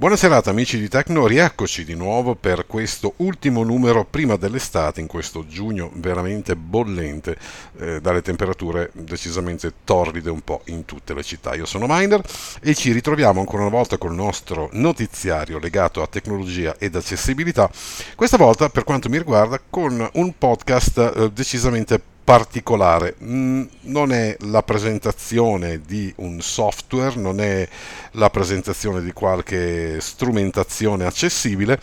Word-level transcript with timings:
Buona 0.00 0.16
serata 0.16 0.48
amici 0.48 0.78
di 0.78 0.88
Tecno, 0.88 1.26
rieccoci 1.26 1.84
di 1.84 1.94
nuovo 1.94 2.34
per 2.34 2.66
questo 2.66 3.12
ultimo 3.16 3.64
numero 3.64 4.06
prima 4.06 4.36
dell'estate, 4.36 5.02
in 5.02 5.06
questo 5.06 5.46
giugno 5.46 5.90
veramente 5.92 6.56
bollente, 6.56 7.36
eh, 7.76 8.00
dalle 8.00 8.22
temperature 8.22 8.90
decisamente 8.94 9.70
torride 9.84 10.30
un 10.30 10.40
po' 10.40 10.62
in 10.68 10.86
tutte 10.86 11.12
le 11.12 11.22
città. 11.22 11.54
Io 11.54 11.66
sono 11.66 11.84
Miner 11.86 12.22
e 12.62 12.74
ci 12.74 12.92
ritroviamo 12.92 13.40
ancora 13.40 13.60
una 13.60 13.70
volta 13.70 13.98
con 13.98 14.12
il 14.12 14.16
nostro 14.16 14.70
notiziario 14.72 15.58
legato 15.58 16.00
a 16.00 16.06
tecnologia 16.06 16.76
ed 16.78 16.96
accessibilità, 16.96 17.70
questa 18.16 18.38
volta 18.38 18.70
per 18.70 18.84
quanto 18.84 19.10
mi 19.10 19.18
riguarda 19.18 19.60
con 19.68 20.08
un 20.14 20.38
podcast 20.38 21.12
eh, 21.14 21.30
decisamente 21.30 22.00
particolare. 22.30 23.16
Mm, 23.24 23.64
non 23.86 24.12
è 24.12 24.36
la 24.42 24.62
presentazione 24.62 25.80
di 25.84 26.12
un 26.18 26.40
software, 26.40 27.18
non 27.18 27.40
è 27.40 27.68
la 28.12 28.30
presentazione 28.30 29.02
di 29.02 29.10
qualche 29.10 30.00
strumentazione 30.00 31.06
accessibile, 31.06 31.80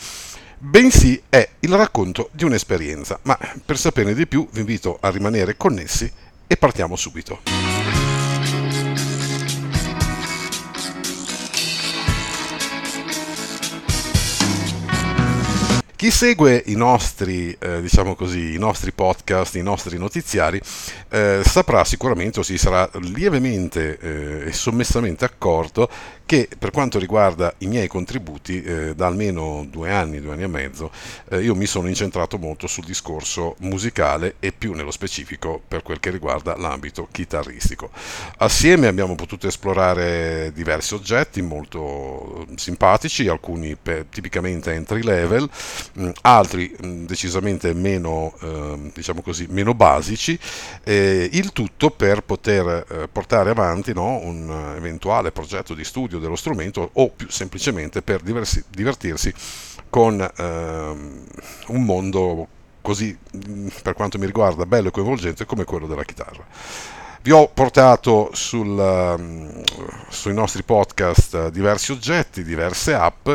bensì 0.58 1.22
è 1.28 1.50
il 1.60 1.76
racconto 1.76 2.30
di 2.32 2.46
un'esperienza. 2.46 3.20
Ma 3.24 3.38
per 3.66 3.78
saperne 3.78 4.14
di 4.14 4.26
più 4.26 4.48
vi 4.52 4.62
invito 4.62 4.98
a 5.02 5.10
rimanere 5.10 5.58
connessi 5.58 6.10
e 6.48 6.56
partiamo 6.56 6.96
subito. 6.96 7.57
Chi 15.98 16.12
segue 16.12 16.62
i 16.68 16.76
nostri, 16.76 17.58
eh, 17.58 17.82
diciamo 17.82 18.14
così, 18.14 18.54
i 18.54 18.60
nostri 18.60 18.92
podcast, 18.92 19.56
i 19.56 19.64
nostri 19.64 19.98
notiziari, 19.98 20.62
eh, 21.10 21.42
saprà 21.44 21.84
sicuramente 21.86 22.40
o 22.40 22.44
si 22.44 22.60
sarà 22.60 22.88
lievemente 23.02 23.98
eh, 23.98 24.48
e 24.48 24.54
sommessamente 24.54 25.26
accorto 25.26 25.90
che 26.28 26.50
per 26.60 26.72
quanto 26.72 27.00
riguarda 27.00 27.54
i 27.60 27.68
miei 27.68 27.88
contributi, 27.88 28.62
eh, 28.62 28.94
da 28.94 29.08
almeno 29.08 29.66
due 29.68 29.90
anni, 29.90 30.20
due 30.20 30.34
anni 30.34 30.44
e 30.44 30.48
mezzo, 30.48 30.92
eh, 31.30 31.42
io 31.42 31.56
mi 31.56 31.66
sono 31.66 31.88
incentrato 31.88 32.38
molto 32.38 32.68
sul 32.68 32.84
discorso 32.84 33.56
musicale 33.60 34.36
e 34.40 34.52
più 34.52 34.74
nello 34.74 34.92
specifico 34.92 35.62
per 35.66 35.84
quel 35.84 36.02
che 36.02 36.10
riguarda 36.10 36.58
l'ambito 36.58 37.08
chitarristico. 37.10 37.92
Assieme 38.40 38.88
abbiamo 38.88 39.16
potuto 39.16 39.48
esplorare 39.48 40.52
diversi 40.54 40.96
oggetti 40.96 41.42
molto 41.42 42.46
simpatici, 42.56 43.30
alcuni 43.30 43.78
tipicamente 44.10 44.74
entry 44.74 45.04
level, 45.04 45.50
altri 46.22 46.76
mh, 46.80 47.06
decisamente 47.06 47.74
meno, 47.74 48.34
eh, 48.42 48.92
diciamo 48.94 49.22
così, 49.22 49.48
meno 49.50 49.74
basici, 49.74 50.38
il 50.86 51.52
tutto 51.54 51.90
per 51.90 52.22
poter 52.22 52.86
eh, 52.90 53.08
portare 53.08 53.50
avanti 53.50 53.94
no, 53.94 54.18
un 54.24 54.74
eventuale 54.76 55.32
progetto 55.32 55.74
di 55.74 55.84
studio 55.84 56.20
dello 56.20 56.36
strumento 56.36 56.90
o 56.94 57.10
più 57.10 57.30
semplicemente 57.30 58.02
per 58.02 58.22
diversi, 58.22 58.64
divertirsi 58.70 59.34
con 59.90 60.20
ehm, 60.20 61.24
un 61.68 61.84
mondo 61.84 62.48
così, 62.82 63.18
per 63.84 63.94
quanto 63.94 64.18
mi 64.18 64.26
riguarda, 64.26 64.66
bello 64.66 64.88
e 64.88 64.92
coinvolgente 64.92 65.46
come 65.46 65.66
quello 65.66 65.88
della 65.88 66.04
chitarra. 66.04 66.46
Vi 67.28 67.34
ho 67.34 67.50
portato 67.54 68.30
sul, 68.32 68.70
um, 68.70 69.62
sui 70.08 70.34
nostri 70.34 70.64
podcast 70.64 71.50
diversi 71.50 71.92
oggetti, 71.92 72.42
diverse 72.42 72.94
app 72.94 73.28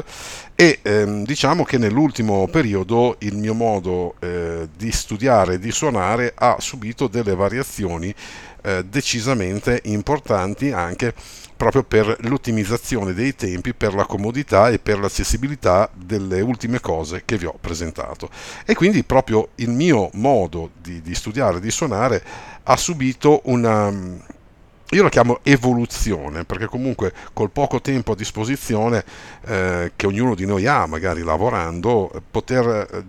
e 0.55 0.79
ehm, 0.81 1.27
diciamo 1.27 1.63
che 1.63 1.77
nell'ultimo 1.77 2.49
periodo 2.49 3.17
il 3.19 3.37
mio 3.37 3.53
modo 3.53 4.15
eh, 4.21 4.69
di 4.75 4.91
studiare 4.93 5.55
e 5.55 5.59
di 5.59 5.71
suonare 5.71 6.33
ha 6.35 6.57
subito 6.59 7.07
delle 7.07 7.35
variazioni 7.35 8.15
eh, 8.63 8.85
decisamente 8.85 9.81
importanti 9.85 10.73
anche 10.73 11.15
proprio 11.57 11.85
per 11.85 12.17
l'ottimizzazione 12.23 13.13
dei 13.13 13.37
tempi, 13.37 13.73
per 13.73 13.95
la 13.95 14.05
comodità 14.05 14.69
e 14.71 14.81
per 14.81 14.99
l'accessibilità 14.99 15.89
delle 15.95 16.41
ultime 16.41 16.81
cose 16.81 17.23
che 17.25 17.39
vi 17.39 17.47
ho 17.47 17.55
presentato. 17.61 18.29
E 18.65 18.75
quindi 18.75 19.05
proprio 19.05 19.51
il 19.57 19.71
mio 19.71 20.11
modo 20.15 20.71
di, 20.81 21.01
di 21.01 21.15
studiare, 21.15 21.61
di 21.61 21.71
suonare, 21.71 22.21
ha 22.65 22.77
subito 22.77 23.43
una, 23.45 23.93
io 24.91 25.03
la 25.03 25.09
chiamo 25.09 25.39
evoluzione 25.43 26.45
perché 26.45 26.67
comunque 26.67 27.13
col 27.33 27.51
poco 27.51 27.81
tempo 27.81 28.13
a 28.13 28.17
disposizione 28.17 29.05
eh, 29.47 29.93
che 29.97 30.07
ognuno 30.07 30.35
di 30.35 30.47
noi 30.47 30.67
ha, 30.67 30.87
magari 30.87 31.23
lavorando, 31.23 32.11
poter, 32.31 32.89
eh, 32.91 33.05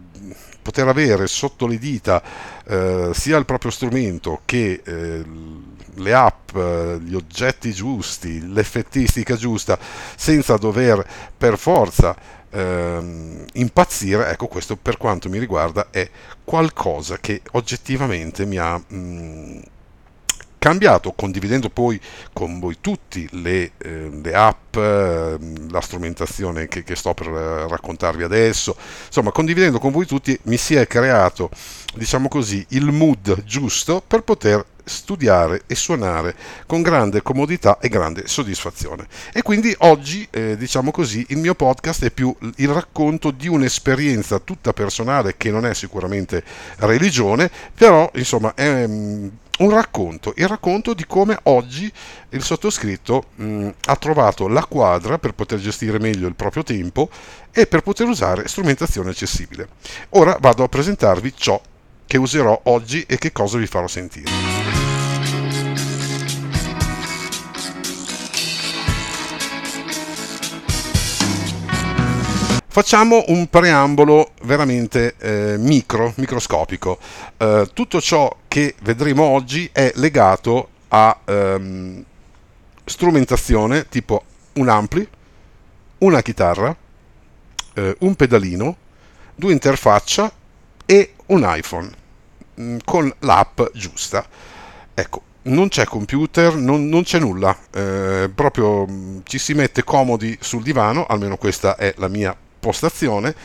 poter 0.64 0.88
avere 0.88 1.28
sotto 1.28 1.68
le 1.68 1.78
dita 1.78 2.24
eh, 2.66 3.12
sia 3.14 3.38
il 3.38 3.46
proprio 3.46 3.70
strumento 3.70 4.42
che 4.46 4.82
eh, 4.84 5.24
le 5.96 6.14
app, 6.14 6.56
eh, 6.56 6.98
gli 7.02 7.14
oggetti 7.14 7.72
giusti, 7.72 8.52
l'effettistica 8.52 9.36
giusta, 9.36 9.78
senza 10.16 10.58
dover 10.58 11.06
per 11.38 11.58
forza 11.58 12.16
ehm, 12.50 13.46
impazzire, 13.54 14.30
ecco 14.30 14.48
questo 14.48 14.76
per 14.76 14.98
quanto 14.98 15.30
mi 15.30 15.40
riguarda 15.40 15.88
è 15.92 16.10
qualcosa 16.44 17.18
che 17.20 17.42
oggettivamente 17.52 18.46
mi 18.46 18.58
ha... 18.58 18.78
Mh, 18.78 18.96
mm, 18.96 19.62
cambiato, 20.64 21.12
condividendo 21.12 21.70
poi 21.70 22.00
con 22.32 22.58
voi 22.62 22.78
tutti 22.80 23.28
le, 23.32 23.72
eh, 23.80 24.10
le 24.24 24.34
app, 24.34 24.78
eh, 24.78 25.38
la 25.70 25.82
strumentazione 25.82 26.70
che, 26.70 26.86
che, 26.86 26.96
sto 26.96 27.14
per 27.14 27.28
raccontarvi 27.28 28.24
adesso, 28.24 28.74
insomma 29.08 29.32
condividendo 29.32 29.78
con 29.78 29.92
voi 29.92 30.06
tutti 30.06 30.40
mi 30.44 30.56
si 30.56 30.76
è 30.76 30.88
creato, 30.88 31.50
diciamo 31.96 32.30
così, 32.30 32.66
il 32.70 32.86
mood 32.94 33.44
giusto 33.44 34.02
per 34.08 34.22
poter 34.22 34.66
studiare 34.86 35.64
e 35.68 35.76
suonare 35.76 36.34
con 36.66 36.82
grande 36.82 37.22
comodità 37.22 37.80
e 37.80 37.90
grande 37.90 38.28
soddisfazione. 38.28 39.06
E 39.34 39.42
quindi 39.42 39.76
oggi, 39.80 40.26
eh, 40.32 40.56
diciamo 40.56 40.92
così, 40.92 41.26
il 41.30 41.40
mio 41.40 41.56
podcast 41.56 42.06
è 42.06 42.12
più 42.12 42.34
il 42.56 42.70
racconto 42.70 43.32
di 43.32 43.50
un'esperienza 43.50 44.40
tutta 44.40 44.72
personale 44.72 45.36
che 45.36 45.52
non 45.52 45.66
è 45.66 45.74
sicuramente 45.74 46.42
religione, 46.78 47.52
però 47.76 48.10
insomma 48.16 48.54
è 48.54 48.88
mm, 48.88 49.28
un 49.60 49.70
racconto, 49.70 50.34
il 50.38 50.48
racconto 50.48 50.94
di 50.94 51.06
come 51.06 51.38
oggi 51.44 51.92
il 52.30 52.44
sottoscritto 52.44 53.26
mh, 53.36 53.70
ha 53.86 53.96
trovato 53.96 54.48
la 54.48 54.66
quadra 54.66 55.20
per 55.20 55.34
poter 55.34 55.60
gestire 55.60 56.00
meglio 56.00 56.28
il 56.28 56.36
proprio 56.36 56.64
tempo 56.64 57.10
e 57.52 57.68
per 57.68 57.82
poter 57.82 58.08
usare 58.08 58.48
strumentazione 58.48 59.12
accessibile. 59.12 59.68
Ora 60.12 60.38
vado 60.40 60.64
a 60.64 60.68
presentarvi 60.68 61.34
ciò 61.36 61.62
che 62.06 62.18
userò 62.18 62.60
oggi 62.64 63.04
e 63.08 63.18
che 63.18 63.32
cosa 63.32 63.58
vi 63.58 63.68
farò 63.68 63.88
sentire. 63.88 64.83
Facciamo 72.74 73.26
un 73.28 73.46
preambolo 73.52 74.32
veramente 74.46 75.14
eh, 75.20 75.58
micro, 75.60 76.12
microscopico. 76.16 76.98
Eh, 77.38 77.70
tutto 77.72 78.02
ciò 78.02 78.36
che 78.48 78.74
vedremo 78.82 79.26
oggi 79.26 79.70
è 79.72 79.92
legato 79.98 80.70
a 80.88 81.20
ehm, 81.24 82.04
strumentazione 82.84 83.88
tipo 83.90 84.24
un 84.54 84.70
ampli, 84.70 85.08
una 86.00 86.24
chitarra, 86.24 86.76
eh, 87.76 87.96
un 88.00 88.16
pedalino, 88.16 88.76
due 89.36 89.52
interfaccia 89.52 90.32
e 90.88 91.14
un 91.28 91.44
iPhone 91.46 91.92
mm, 92.60 92.78
con 92.84 93.14
l'app 93.20 93.62
giusta. 93.76 94.26
Ecco, 94.96 95.22
non 95.44 95.68
c'è 95.68 95.86
computer, 95.86 96.56
non, 96.56 96.90
non 96.90 97.04
c'è 97.04 97.20
nulla, 97.20 97.56
eh, 97.72 98.32
proprio 98.34 98.88
mm, 98.90 99.20
ci 99.26 99.38
si 99.38 99.54
mette 99.54 99.84
comodi 99.84 100.36
sul 100.42 100.64
divano, 100.64 101.06
almeno 101.06 101.38
questa 101.38 101.76
è 101.76 101.94
la 101.98 102.08
mia 102.08 102.36
postazione, 102.64 103.36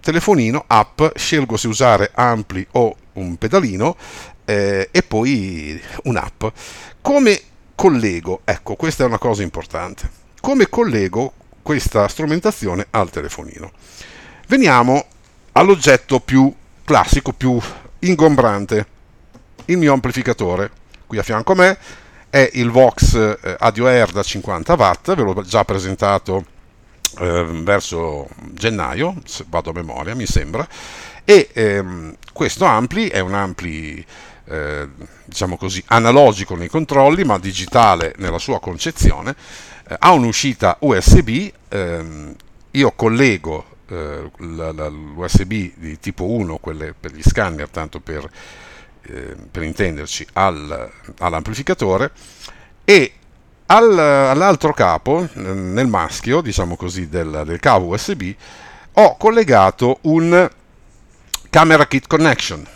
telefonino, 0.00 0.64
app, 0.66 1.02
scelgo 1.14 1.56
se 1.56 1.66
usare 1.66 2.10
ampli 2.12 2.64
o 2.72 2.94
un 3.14 3.36
pedalino 3.36 3.96
eh, 4.44 4.90
e 4.90 5.02
poi 5.02 5.80
un'app. 6.02 6.44
Come 7.00 7.40
collego, 7.74 8.42
ecco, 8.44 8.76
questa 8.76 9.04
è 9.04 9.06
una 9.06 9.18
cosa 9.18 9.42
importante, 9.42 10.10
come 10.42 10.68
collego 10.68 11.32
questa 11.62 12.06
strumentazione 12.06 12.86
al 12.90 13.08
telefonino. 13.08 13.72
Veniamo 14.46 15.06
all'oggetto 15.52 16.20
più 16.20 16.54
classico, 16.84 17.32
più 17.32 17.58
ingombrante, 18.00 18.86
il 19.66 19.78
mio 19.78 19.94
amplificatore. 19.94 20.70
Qui 21.06 21.16
a 21.16 21.22
fianco 21.22 21.52
a 21.52 21.56
me 21.56 21.78
è 22.28 22.50
il 22.54 22.70
Vox 22.70 23.14
eh, 23.14 23.56
Audio 23.58 23.86
Air 23.86 24.10
da 24.10 24.22
50 24.22 24.74
watt, 24.74 25.14
ve 25.14 25.22
l'ho 25.22 25.40
già 25.40 25.64
presentato 25.64 26.52
eh, 27.18 27.44
verso 27.62 28.28
gennaio, 28.52 29.14
vado 29.48 29.70
a 29.70 29.72
memoria 29.72 30.14
mi 30.14 30.26
sembra, 30.26 30.66
e 31.24 31.48
ehm, 31.52 32.16
questo 32.32 32.64
ampli 32.64 33.08
è 33.08 33.20
un 33.20 33.34
ampli 33.34 34.04
eh, 34.46 34.88
diciamo 35.24 35.56
così 35.56 35.82
analogico 35.86 36.54
nei 36.54 36.68
controlli 36.68 37.24
ma 37.24 37.38
digitale 37.38 38.14
nella 38.18 38.38
sua 38.38 38.60
concezione, 38.60 39.34
eh, 39.88 39.96
ha 39.98 40.12
un'uscita 40.12 40.76
USB, 40.80 41.50
ehm, 41.68 42.34
io 42.72 42.92
collego 42.92 43.72
eh, 43.88 44.30
l'USB 44.36 45.72
di 45.76 45.98
tipo 45.98 46.24
1, 46.24 46.58
quelle 46.58 46.94
per 46.98 47.12
gli 47.12 47.22
scanner, 47.22 47.68
tanto 47.68 48.00
per, 48.00 48.28
eh, 49.02 49.36
per 49.50 49.62
intenderci, 49.62 50.26
al, 50.34 50.90
all'amplificatore 51.18 52.10
e 52.84 53.12
Al, 53.66 53.98
all'altro 53.98 54.74
capo, 54.74 55.26
nel 55.34 55.86
maschio, 55.86 56.42
diciamo 56.42 56.76
così, 56.76 57.08
del, 57.08 57.44
del 57.46 57.60
cavo 57.60 57.86
USB, 57.86 58.30
ho 58.92 59.16
collegato 59.16 59.98
un 60.02 60.50
Camera 61.48 61.86
Kit 61.86 62.06
Connection 62.06 62.66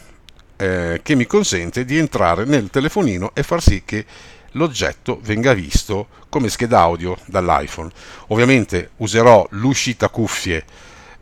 eh, 0.56 1.00
che 1.02 1.14
mi 1.14 1.26
consente 1.26 1.85
di 1.85 1.99
entrare 1.99 2.44
nel 2.46 2.70
telefonino 2.70 3.32
e 3.35 3.43
far 3.43 3.61
sì 3.61 3.82
che 3.85 4.06
l'oggetto 4.52 5.20
venga 5.23 5.52
visto 5.52 6.08
come 6.31 6.49
scheda 6.49 6.81
audio 6.81 7.19
dall'iPhone. 7.26 7.90
Ovviamente 8.29 8.90
userò 8.96 9.46
l'uscita 9.50 10.08
cuffie 10.08 10.64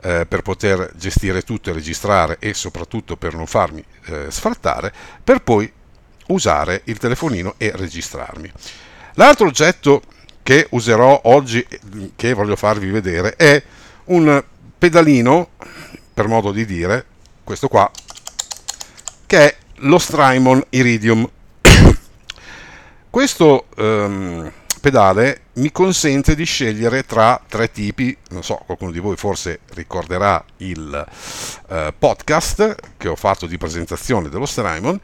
eh, 0.01 0.27
per 0.27 0.43
poter 0.43 0.93
gestire 0.95 1.43
tutto 1.43 1.71
e 1.71 1.73
registrare 1.73 2.37
e 2.39 2.55
soprattutto 2.55 3.17
per 3.17 3.35
non 3.35 3.47
farmi 3.47 3.85
eh, 4.05 4.27
sfrattare, 4.31 4.93
per 5.25 5.43
poi 5.43 5.71
usare 6.29 6.83
il 6.85 6.99
telefonino 6.99 7.55
e 7.57 7.73
registrarmi. 7.75 8.53
L'altro 9.19 9.47
oggetto 9.47 10.03
che 10.43 10.67
userò 10.71 11.23
oggi, 11.25 11.67
che 12.15 12.35
voglio 12.35 12.55
farvi 12.55 12.91
vedere, 12.91 13.35
è 13.37 13.63
un 14.07 14.45
pedalino, 14.79 15.51
per 16.13 16.29
modo 16.29 16.53
di 16.53 16.67
dire, 16.67 17.07
questo 17.43 17.69
qua, 17.69 17.91
che 19.25 19.39
è 19.39 19.57
lo 19.77 19.99
Strymon 19.99 20.63
Iridium. 20.69 21.29
questo 23.09 23.67
um, 23.77 24.53
pedale 24.83 25.45
mi 25.55 25.73
consente 25.73 26.35
di 26.35 26.45
scegliere 26.45 27.05
tra 27.05 27.41
tre 27.49 27.71
tipi, 27.71 28.15
non 28.29 28.45
so, 28.45 28.63
qualcuno 28.67 28.91
di 28.91 28.99
voi 28.99 29.17
forse 29.17 29.61
ricorderà 29.73 30.45
il 30.59 31.07
uh, 31.69 31.77
podcast 31.99 32.75
che 32.99 33.09
ho 33.09 33.17
fatto 33.17 33.47
di 33.47 33.57
presentazione 33.57 34.29
dello 34.29 34.47
Strymon, 34.47 35.01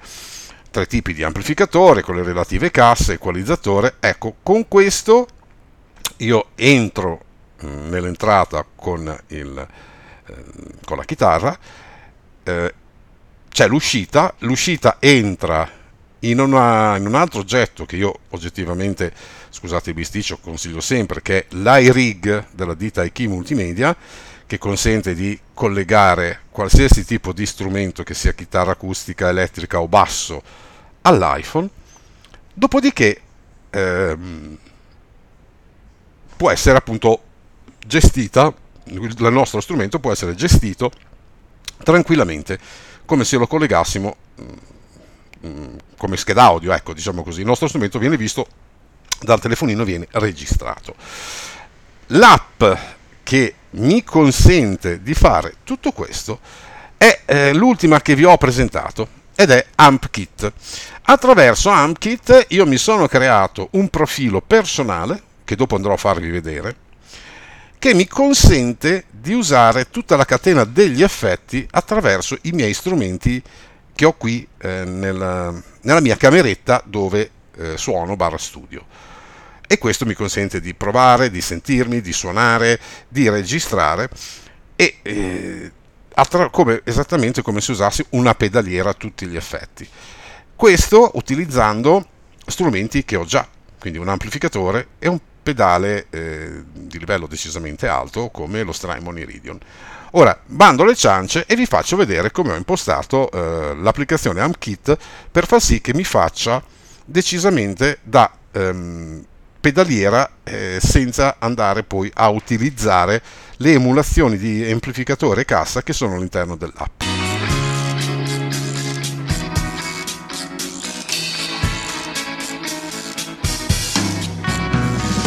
tre 0.73 0.87
tipi 0.87 1.13
di 1.13 1.23
amplificatore 1.23 2.03
con 2.03 2.17
le 2.17 2.25
relative 2.25 2.73
casse, 2.73 3.13
equalizzatore. 3.13 3.97
Ecco, 4.01 4.37
con 4.43 4.67
questo 4.67 5.29
io 6.17 6.47
entro 6.57 7.21
mm, 7.65 7.91
nell'entrata 7.91 8.67
con, 8.75 9.17
il, 9.29 9.69
eh, 10.27 10.35
con 10.85 10.97
la 10.97 11.05
chitarra, 11.05 11.57
eh, 12.43 12.75
c'è 13.49 13.69
l'uscita, 13.69 14.35
l'uscita 14.39 14.97
entra 14.99 15.69
in, 16.21 16.41
una, 16.41 16.97
in, 16.97 17.07
un 17.07 17.15
altro 17.15 17.41
oggetto 17.41 17.85
che 17.85 17.97
io 17.97 18.21
oggettivamente, 18.31 19.13
scusate 19.51 19.91
il 19.91 19.97
bisticcio, 19.97 20.39
consiglio 20.39 20.81
sempre, 20.81 21.21
che 21.21 21.41
è 21.41 21.55
l'iRig 21.55 22.47
della 22.53 22.75
ditta 22.75 23.05
IK 23.05 23.21
Multimedia, 23.21 23.95
che 24.47 24.59
consente 24.59 25.15
di 25.15 25.39
collegare 25.53 26.41
qualsiasi 26.53 27.05
tipo 27.05 27.33
di 27.33 27.45
strumento, 27.47 28.05
che 28.05 28.15
sia 28.15 28.33
chitarra 28.33 28.73
acustica, 28.73 29.29
elettrica 29.29 29.81
o 29.81 29.89
basso, 29.89 30.43
all'iPhone. 31.03 31.69
Dopodiché 32.55 33.21
ehm, 33.71 34.57
può 36.37 36.51
essere 36.51 36.79
appunto 36.79 37.23
gestita, 37.85 38.53
il 38.85 39.17
nostro 39.31 39.61
strumento 39.61 39.99
può 39.99 40.13
essere 40.13 40.35
gestito 40.35 40.91
tranquillamente 41.83 42.59
come 43.05 43.25
se 43.25 43.37
lo 43.37 43.47
collegassimo 43.47 44.17
mm, 45.45 45.77
come 45.97 46.17
scheda 46.17 46.45
audio, 46.45 46.73
ecco, 46.73 46.93
diciamo 46.93 47.23
così. 47.23 47.41
Il 47.41 47.47
nostro 47.47 47.69
strumento 47.69 47.99
viene 47.99 48.17
visto 48.17 48.47
dal 49.21 49.41
telefonino, 49.41 49.85
viene 49.85 50.07
registrato. 50.13 50.95
L'app 52.09 52.65
che 53.23 53.55
mi 53.73 54.03
consente 54.03 55.03
di 55.03 55.15
fare 55.15 55.57
tutto 55.65 55.93
questo 55.93 56.41
è 56.97 57.21
eh, 57.25 57.53
l'ultima 57.53 58.01
che 58.01 58.15
vi 58.15 58.25
ho 58.25 58.37
presentato 58.37 59.21
ed 59.35 59.51
è 59.51 59.67
AmpKit. 59.75 60.53
Attraverso 61.03 61.71
AmpKit 61.71 62.47
io 62.51 62.67
mi 62.67 62.77
sono 62.77 63.09
creato 63.09 63.69
un 63.73 63.89
profilo 63.89 64.41
personale 64.41 65.21
che 65.45 65.57
dopo 65.57 65.75
andrò 65.75 65.95
a 65.95 65.99
farvi 65.99 66.31
vedere 66.31 66.77
che 67.83 67.95
mi 67.95 68.07
consente 68.07 69.07
di 69.11 69.33
usare 69.33 69.91
tutta 69.91 70.15
la 70.15 70.25
catena 70.25 70.63
degli 70.63 71.03
effetti 71.03 71.67
attraverso 71.69 72.39
i 72.43 72.53
miei 72.53 72.75
strumenti 72.75 73.43
che 73.93 74.05
ho 74.05 74.13
qui 74.13 74.47
eh, 74.59 74.85
nella, 74.85 75.53
nella, 75.81 76.01
mia 76.01 76.17
cameretta 76.17 76.81
dove 76.85 77.31
eh, 77.57 77.77
suono 77.77 78.15
barra 78.15 78.39
studio. 78.39 78.85
E 79.73 79.79
questo 79.79 80.05
mi 80.05 80.13
consente 80.13 80.61
di 80.61 80.75
provare, 80.75 81.31
di 81.31 81.41
sentirmi, 81.41 82.03
di 82.03 82.13
suonare, 82.13 82.79
di 83.09 83.27
registrare 83.31 84.11
e 84.77 84.97
eh, 85.01 85.73
attra- 86.13 86.51
come, 86.51 86.83
esattamente 86.85 87.41
come 87.41 87.63
se 87.63 87.71
usassi 87.71 88.05
una 88.11 88.35
pedaliera 88.35 88.91
a 88.91 88.93
tutti 88.93 89.25
gli 89.25 89.35
effetti. 89.35 89.89
Questo 90.55 91.13
utilizzando 91.15 92.07
strumenti 92.45 93.03
che 93.07 93.17
ho 93.17 93.25
già, 93.25 93.49
quindi 93.79 93.99
un 93.99 94.09
amplificatore 94.09 94.89
e 94.99 95.09
un 95.09 95.19
pedale 95.43 96.09
eh, 96.11 96.65
di 96.71 96.99
livello 96.99 97.27
decisamente 97.27 97.89
alto 97.89 98.29
come 98.29 98.65
lo 98.65 98.73
Strymon 98.73 99.21
Iridion. 99.21 99.59
Ora 100.11 100.39
bando 100.45 100.85
le 100.85 100.95
ciance 100.95 101.47
e 101.47 101.57
vi 101.57 101.65
faccio 101.65 101.97
vedere 101.97 102.31
come 102.31 102.53
ho 102.53 102.57
impostato 102.57 103.31
eh, 103.31 103.75
l'applicazione 103.77 104.43
AmpKit 104.43 104.99
per 105.31 105.47
far 105.47 105.63
sì 105.63 105.81
che 105.81 105.95
mi 105.95 106.05
faccia 106.05 106.63
decisamente 107.07 108.01
da 108.03 108.31
ehm, 108.53 109.25
pedaliera 109.63 110.29
eh, 110.43 110.81
senza 110.83 111.37
andare 111.39 111.85
poi 111.85 112.11
a 112.13 112.29
utilizzare 112.29 113.23
le 113.59 113.73
emulazioni 113.73 114.37
di 114.37 114.69
amplificatore 114.69 115.43
e 115.43 115.45
cassa 115.45 115.85
che 115.85 115.93
sono 115.93 116.17
all'interno 116.17 116.57
dell'app. 116.57 117.03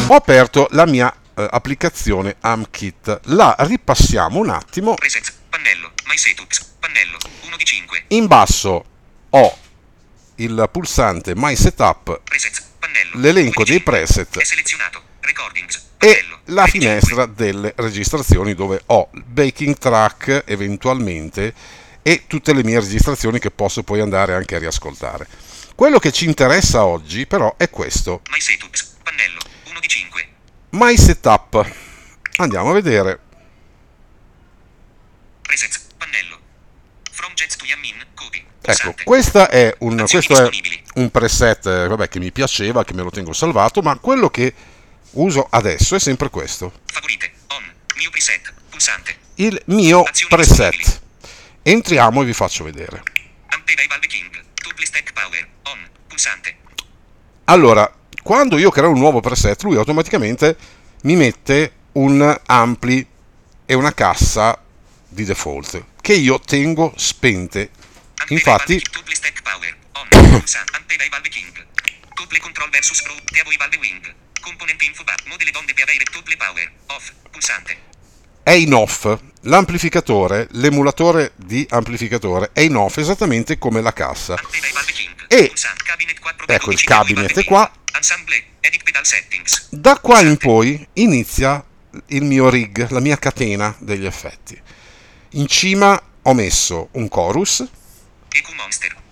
ho 0.08 0.14
aperto 0.14 0.68
la 0.72 0.86
mia 0.86 1.12
eh, 1.34 1.48
applicazione 1.50 2.36
AmKit. 2.40 3.22
La 3.26 3.56
ripassiamo 3.60 4.40
un 4.40 4.50
attimo. 4.50 4.94
Presets, 4.94 5.34
pannello, 5.50 5.92
My 6.08 6.18
Setups, 6.18 6.74
pannello, 6.80 7.18
1 7.46 7.56
di 7.58 7.64
5. 7.64 8.06
In 8.10 8.28
basso 8.28 8.86
ho 9.30 9.58
il 10.36 10.70
pulsante 10.72 11.34
My 11.36 11.56
Setup, 11.56 12.22
Presets, 12.24 12.74
pannello, 12.86 13.20
l'elenco 13.20 13.62
1 13.62 13.66
di 13.66 13.72
dei 13.72 13.80
5. 13.80 13.92
preset 13.92 14.38
e 15.98 16.26
la 16.46 16.66
3 16.66 16.72
di 16.72 16.80
5. 16.80 16.80
finestra 16.80 17.26
delle 17.26 17.74
registrazioni 17.78 18.54
dove 18.54 18.82
ho 18.88 19.10
il 19.14 19.24
backing 19.24 19.78
track 19.78 20.44
eventualmente 20.46 21.54
e 22.02 22.26
tutte 22.28 22.54
le 22.54 22.64
mie 22.64 22.80
registrazioni 22.80 23.40
che 23.40 23.50
posso 23.50 23.82
poi 23.82 24.00
andare 24.00 24.36
anche 24.36 24.56
a 24.56 24.60
riascoltare. 24.60 25.28
Quello 25.74 25.98
che 26.00 26.12
ci 26.12 26.26
interessa 26.26 26.86
oggi 26.86 27.26
però 27.26 27.56
è 27.58 27.70
questo. 27.70 28.22
My 28.30 28.40
Setups, 28.40 28.98
pannello, 29.02 29.40
1 29.70 29.80
di 29.80 29.88
5. 29.88 30.28
My 30.72 30.96
Setup. 30.96 31.74
Andiamo 32.38 32.70
a 32.70 32.74
vedere. 32.74 33.20
Presets, 35.42 35.88
pannello. 35.98 36.40
From 37.12 37.34
Jets 37.34 37.56
to 37.56 37.66
Yamin, 37.66 38.06
Cody. 38.14 38.46
Ecco, 38.62 38.94
questo 39.04 39.50
è 39.50 39.74
un, 39.80 40.06
questo 40.08 40.34
è. 40.34 40.50
Un 40.96 41.12
preset 41.12 41.66
eh, 41.66 41.88
vabbè, 41.88 42.08
che 42.08 42.20
mi 42.20 42.32
piaceva, 42.32 42.84
che 42.84 42.94
me 42.94 43.04
lo 43.04 43.10
tengo 43.10 43.34
salvato, 43.34 43.82
ma 43.82 43.98
quello 44.00 44.30
che 44.30 44.54
uso 45.12 45.48
adesso 45.50 45.96
è 45.96 46.00
sempre 46.00 46.30
questo, 46.30 46.72
Favorite, 46.86 47.32
on, 47.48 47.64
new 47.98 48.10
preset, 48.10 48.54
pulsante. 48.70 49.18
il 49.36 49.62
mio 49.66 50.04
Azioni 50.04 50.36
preset. 50.36 51.02
Entriamo 51.64 52.22
e 52.22 52.26
vi 52.26 52.34
faccio 52.34 52.64
vedere. 52.64 53.02
Power, 55.14 55.48
on. 55.64 55.90
Allora, 57.46 57.92
quando 58.22 58.58
io 58.58 58.70
creo 58.70 58.90
un 58.90 59.00
nuovo 59.00 59.22
preset, 59.22 59.62
lui 59.64 59.78
automaticamente 59.78 60.58
mi 61.04 61.16
mette 61.16 61.72
un 61.94 62.40
ampli 62.46 63.06
e 63.66 63.74
una 63.74 63.94
cassa 63.94 64.60
di 65.08 65.24
default 65.24 65.86
che 66.02 66.14
io 66.14 66.40
tengo 66.40 66.94
spente. 66.98 67.70
Infatti, 68.30 68.82
e 69.96 71.10
Valve 71.10 71.28
on, 71.28 71.32
King. 71.32 71.66
Couple 72.14 72.40
Control 72.40 72.70
versus 72.70 73.02
Pro, 73.02 73.16
Teavo 73.32 73.52
e 73.52 73.56
Valve 73.58 73.78
Wing. 73.78 74.14
Componente 74.42 74.86
info 74.86 75.04
bar, 75.04 75.16
modele 75.26 75.52
donde 75.52 75.74
per 75.74 75.84
avere 75.84 76.04
Turbo 76.04 76.32
Power, 76.38 76.72
off, 76.88 77.12
pulsante. 77.32 77.78
è 78.44 78.52
in 78.52 78.74
off. 78.74 79.18
L'amplificatore, 79.42 80.48
l'emulatore 80.52 81.32
di 81.36 81.66
amplificatore 81.70 82.50
è 82.54 82.62
in 82.62 82.76
off 82.76 82.98
esattamente 82.98 83.58
come 83.58 83.82
la 83.82 83.94
cassa. 83.94 84.36
E 84.36 84.72
Valve 84.74 84.92
King. 84.92 85.26
E- 85.28 85.48
pulsante. 85.48 85.84
Cabinet 85.84 86.20
4 86.20 86.48
ecco, 86.48 86.72
il 86.72 86.78
12 86.78 86.86
Teavo 86.86 87.04
cabinet 87.04 87.40
è 87.40 87.44
qua. 87.44 87.72
Da 89.70 90.00
qua 90.00 90.20
in 90.22 90.38
poi 90.38 90.88
inizia 90.94 91.64
il 92.08 92.24
mio 92.24 92.50
rig, 92.50 92.90
la 92.90 93.00
mia 93.00 93.18
catena 93.18 93.76
degli 93.80 94.06
effetti. 94.06 94.60
In 95.32 95.48
cima 95.48 96.02
ho 96.22 96.34
messo 96.34 96.90
un 96.94 97.08
chorus, 97.08 97.64
EQ 98.30 98.54
Monster. 98.56 99.04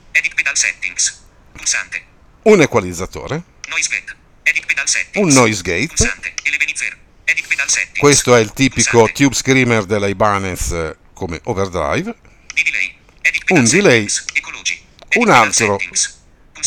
Edit 0.44 0.52
pedal 0.52 0.58
settings. 0.58 1.22
Pulsante. 1.54 2.04
un 2.44 2.62
equalizzatore, 2.62 3.44
Noise 3.70 3.90
gate. 3.90 4.16
Edit 4.44 4.66
pedal 4.66 4.88
settings. 4.88 5.26
un 5.26 5.34
noise 5.34 5.62
gate. 5.62 5.88
Pulsante. 5.88 6.34
Elevenizer. 6.44 6.98
Edit 7.24 7.48
pedal 7.48 7.70
settings. 7.70 8.00
Questo 8.00 8.36
è 8.36 8.40
il 8.42 8.52
tipico 8.52 8.98
Pulsante. 9.00 9.14
tube 9.14 9.36
screamer 9.36 9.86
della 9.86 10.08
Ibanez 10.08 10.72
eh, 10.72 10.98
come 11.14 11.40
overdrive. 11.46 12.14
Di 12.54 12.64
delay. 12.64 12.96
Edit 13.22 13.44
Un 13.52 13.64
pedal 13.64 13.70
delay. 13.70 14.08
settings. 14.10 14.26
Ecologi. 14.38 14.82
Un 15.16 15.24
pedal 15.26 15.36
altro. 15.44 15.80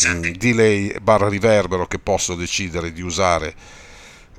mm, 0.07 0.21
delay 0.37 0.99
barra 0.99 1.29
riverbero 1.29 1.85
che 1.87 1.99
posso 1.99 2.33
decidere 2.33 2.91
di 2.91 3.01
usare 3.01 3.53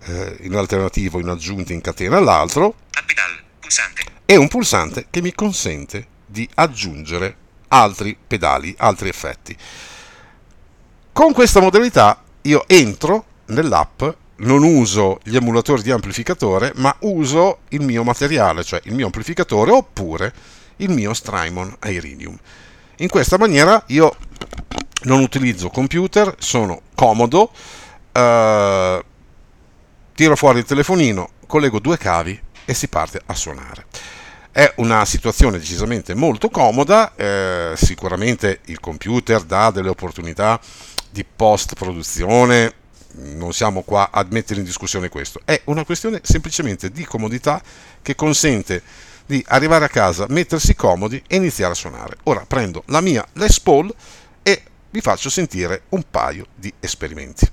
eh, 0.07 0.37
in 0.41 0.55
alternativo, 0.57 1.21
in 1.21 1.29
aggiunta, 1.29 1.73
in 1.73 1.81
catena 1.81 2.17
all'altro 2.17 2.75
pedal. 3.07 3.41
Pulsante. 3.61 4.03
e 4.27 4.35
un 4.37 4.49
pulsante 4.49 5.07
che 5.11 5.23
mi 5.23 5.33
consente 5.33 6.09
di 6.27 6.49
aggiungere 6.55 7.47
altri 7.69 8.17
pedali, 8.27 8.75
altri 8.79 9.09
effetti. 9.09 9.57
Con 11.13 11.33
questa 11.33 11.61
modalità 11.61 12.23
io 12.43 12.65
entro 12.69 13.25
nell'app, 13.47 14.03
non 14.37 14.63
uso 14.63 15.19
gli 15.25 15.37
emulatori 15.37 15.83
di 15.83 15.91
amplificatore, 15.91 16.73
ma 16.77 16.95
uso 17.01 17.61
il 17.71 17.81
mio 17.81 18.05
materiale, 18.05 18.63
cioè 18.63 18.81
il 18.85 18.95
mio 18.95 19.07
amplificatore 19.07 19.73
oppure 19.73 20.33
il 20.77 20.91
mio 20.91 21.15
Strymon 21.15 21.77
Iridium. 21.87 22.39
In 22.99 23.09
questa 23.09 23.39
maniera 23.39 23.83
io 23.87 24.15
non 25.03 25.21
utilizzo 25.21 25.71
computer, 25.71 26.35
sono 26.39 26.83
comodo, 26.95 27.51
eh, 28.13 29.05
tiro 30.15 30.37
fuori 30.37 30.59
il 30.59 30.65
telefonino, 30.65 31.31
collego 31.47 31.79
due 31.79 31.97
cavi 31.97 32.41
e 32.65 32.75
si 32.75 32.89
parte 32.89 33.21
a 33.27 33.35
suonare. 33.35 33.87
È 34.51 34.73
una 34.77 35.05
situazione 35.05 35.59
decisamente 35.59 36.15
molto 36.15 36.49
comoda, 36.49 37.15
eh, 37.15 37.73
sicuramente 37.77 38.61
il 38.67 38.81
computer 38.81 39.43
dà 39.43 39.71
delle 39.71 39.89
opportunità 39.89 40.61
di 41.11 41.25
post 41.25 41.75
produzione, 41.75 42.75
non 43.19 43.53
siamo 43.53 43.83
qua 43.83 44.11
a 44.11 44.27
mettere 44.31 44.61
in 44.61 44.67
discussione 44.67 45.09
questo, 45.09 45.41
è 45.45 45.61
una 45.65 45.85
questione 45.85 46.21
semplicemente 46.23 46.91
di 46.91 47.05
comodità 47.05 47.63
che 48.03 48.15
consente 48.15 48.83
di 49.27 49.45
arrivare 49.49 49.85
a 49.85 49.89
casa, 49.89 50.27
mettersi 50.29 50.75
comodi 50.75 51.23
e 51.27 51.37
iniziare 51.37 51.73
a 51.73 51.77
suonare. 51.77 52.17
Ora 52.25 52.45
prendo 52.47 52.83
la 52.87 53.01
mia 53.01 53.27
Les 53.35 53.61
Paul 53.61 53.95
e 54.43 54.63
vi 54.91 55.01
faccio 55.01 55.29
sentire 55.29 55.83
un 55.91 56.03
paio 56.11 56.47
di 56.55 56.73
esperimenti. 56.81 57.47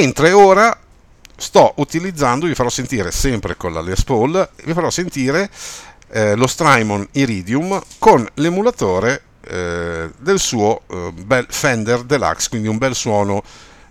Mentre 0.00 0.32
ora 0.32 0.74
sto 1.36 1.74
utilizzando, 1.76 2.46
vi 2.46 2.54
farò 2.54 2.70
sentire 2.70 3.10
sempre 3.10 3.54
con 3.54 3.74
la 3.74 3.82
Les 3.82 4.02
Paul, 4.02 4.48
vi 4.64 4.72
farò 4.72 4.88
sentire 4.88 5.50
eh, 6.08 6.34
lo 6.36 6.46
Strymon 6.46 7.06
Iridium 7.12 7.78
con 7.98 8.26
l'emulatore 8.36 9.22
eh, 9.42 10.08
del 10.16 10.38
suo 10.38 10.80
eh, 10.86 11.12
bel 11.12 11.44
Fender 11.50 12.04
Deluxe, 12.04 12.48
quindi 12.48 12.68
un 12.68 12.78
bel 12.78 12.94
suono 12.94 13.42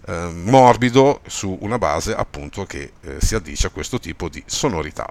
eh, 0.07 0.29
morbido 0.45 1.21
su 1.27 1.55
una 1.61 1.77
base 1.77 2.15
appunto 2.15 2.65
che 2.65 2.93
eh, 3.01 3.17
si 3.19 3.35
addice 3.35 3.67
a 3.67 3.69
questo 3.69 3.99
tipo 3.99 4.29
di 4.29 4.41
sonorità. 4.47 5.07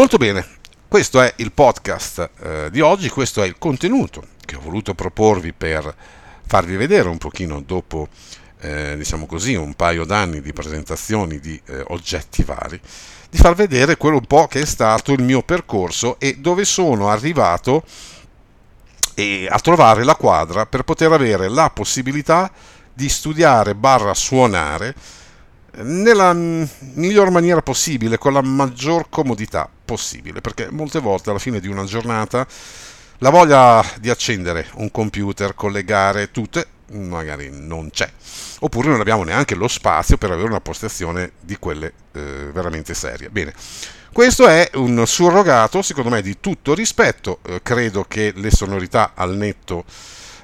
Molto 0.00 0.16
bene, 0.16 0.46
questo 0.88 1.20
è 1.20 1.30
il 1.36 1.52
podcast 1.52 2.30
eh, 2.40 2.68
di 2.70 2.80
oggi, 2.80 3.10
questo 3.10 3.42
è 3.42 3.46
il 3.46 3.58
contenuto 3.58 4.28
che 4.46 4.56
ho 4.56 4.60
voluto 4.60 4.94
proporvi 4.94 5.52
per 5.52 5.94
farvi 6.46 6.76
vedere 6.76 7.10
un 7.10 7.18
pochino 7.18 7.60
dopo, 7.60 8.08
eh, 8.60 8.96
diciamo 8.96 9.26
così, 9.26 9.56
un 9.56 9.74
paio 9.74 10.06
d'anni 10.06 10.40
di 10.40 10.54
presentazioni 10.54 11.38
di 11.38 11.60
eh, 11.66 11.84
oggetti 11.88 12.42
vari, 12.44 12.80
di 13.28 13.36
far 13.36 13.54
vedere 13.54 13.98
quello 13.98 14.16
un 14.16 14.24
po' 14.24 14.46
che 14.46 14.62
è 14.62 14.64
stato 14.64 15.12
il 15.12 15.22
mio 15.22 15.42
percorso 15.42 16.18
e 16.18 16.38
dove 16.38 16.64
sono 16.64 17.10
arrivato 17.10 17.84
a 19.50 19.58
trovare 19.58 20.02
la 20.02 20.14
quadra 20.14 20.64
per 20.64 20.82
poter 20.84 21.12
avere 21.12 21.50
la 21.50 21.68
possibilità 21.68 22.50
di 22.90 23.10
studiare 23.10 23.74
barra 23.74 24.14
suonare 24.14 24.94
nella 25.82 26.32
miglior 26.32 27.28
maniera 27.30 27.60
possibile, 27.60 28.16
con 28.16 28.32
la 28.32 28.40
maggior 28.40 29.10
comodità 29.10 29.68
possibile, 29.90 30.40
perché 30.40 30.68
molte 30.70 31.00
volte 31.00 31.30
alla 31.30 31.40
fine 31.40 31.58
di 31.58 31.66
una 31.66 31.84
giornata 31.84 32.46
la 33.18 33.30
voglia 33.30 33.84
di 33.98 34.08
accendere 34.08 34.68
un 34.74 34.92
computer, 34.92 35.56
collegare 35.56 36.30
tutte, 36.30 36.64
magari 36.92 37.50
non 37.52 37.90
c'è, 37.90 38.08
oppure 38.60 38.88
non 38.88 39.00
abbiamo 39.00 39.24
neanche 39.24 39.56
lo 39.56 39.66
spazio 39.66 40.16
per 40.16 40.30
avere 40.30 40.46
una 40.46 40.60
postazione 40.60 41.32
di 41.40 41.56
quelle 41.58 41.92
eh, 42.12 42.50
veramente 42.52 42.94
serie. 42.94 43.30
Bene, 43.30 43.52
questo 44.12 44.46
è 44.46 44.70
un 44.74 45.04
surrogato, 45.06 45.82
secondo 45.82 46.10
me, 46.10 46.22
di 46.22 46.38
tutto 46.38 46.72
rispetto, 46.72 47.40
eh, 47.42 47.60
credo 47.60 48.04
che 48.04 48.32
le 48.36 48.52
sonorità 48.52 49.12
al 49.16 49.34
netto 49.34 49.84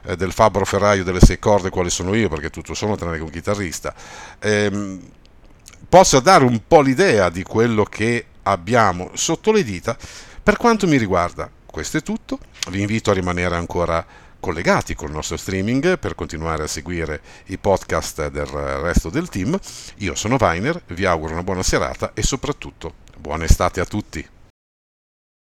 eh, 0.03 0.17
del 0.17 0.33
fabbro 0.33 0.65
ferraio 0.65 1.05
delle 1.05 1.21
sei 1.21 1.39
corde 1.39 1.71
quale 1.71 1.91
sono 1.91 2.15
io 2.15 2.29
perché 2.29 2.51
tutto 2.51 2.75
sono 2.75 2.97
tranne 2.97 3.17
che 3.17 3.23
un 3.23 3.31
chitarrista 3.31 3.95
ehm, 4.41 5.01
possa 5.89 6.19
dare 6.19 6.45
un 6.45 6.61
po' 6.67 6.81
l'idea 6.81 7.31
di 7.31 7.45
quello 7.45 7.85
che 7.85 8.27
abbiamo 8.47 9.11
sotto 9.15 9.53
le 9.53 9.63
dita 9.63 9.97
per 10.43 10.57
quanto 10.57 10.87
mi 10.87 10.97
riguarda 10.97 11.51
questo 11.77 11.99
è 11.99 12.03
tutto. 12.03 12.39
Vi 12.71 12.81
invito 12.81 13.11
a 13.11 13.15
rimanere 13.15 13.55
ancora 13.55 14.05
collegati 14.41 14.95
col 14.95 15.11
nostro 15.11 15.37
streaming 15.37 15.99
per 15.99 16.15
continuare 16.15 16.63
a 16.63 16.67
seguire 16.67 17.21
i 17.47 17.59
podcast 17.59 18.29
del 18.29 18.47
resto 18.47 19.11
del 19.11 19.29
team. 19.29 19.59
Io 19.97 20.15
sono 20.15 20.39
Weiner 20.41 20.81
vi 20.87 21.05
auguro 21.05 21.33
una 21.33 21.43
buona 21.43 21.63
serata 21.63 22.13
e 22.15 22.23
soprattutto 22.23 22.95
buona 23.19 23.45
estate 23.45 23.81
a 23.81 23.85
tutti 23.85 24.27